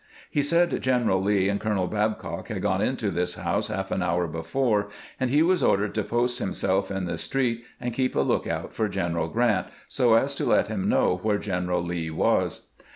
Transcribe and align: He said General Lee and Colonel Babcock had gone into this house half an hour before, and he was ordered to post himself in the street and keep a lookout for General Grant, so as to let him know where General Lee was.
He 0.31 0.41
said 0.41 0.81
General 0.81 1.21
Lee 1.21 1.47
and 1.47 1.59
Colonel 1.59 1.85
Babcock 1.85 2.47
had 2.47 2.59
gone 2.63 2.81
into 2.81 3.11
this 3.11 3.35
house 3.35 3.67
half 3.67 3.91
an 3.91 4.01
hour 4.01 4.25
before, 4.25 4.87
and 5.19 5.29
he 5.29 5.43
was 5.43 5.61
ordered 5.61 5.93
to 5.93 6.03
post 6.03 6.39
himself 6.39 6.89
in 6.89 7.05
the 7.05 7.19
street 7.19 7.65
and 7.79 7.93
keep 7.93 8.15
a 8.15 8.21
lookout 8.21 8.73
for 8.73 8.89
General 8.89 9.27
Grant, 9.27 9.67
so 9.87 10.15
as 10.15 10.33
to 10.33 10.45
let 10.45 10.69
him 10.69 10.89
know 10.89 11.19
where 11.21 11.37
General 11.37 11.83
Lee 11.83 12.09
was. 12.09 12.69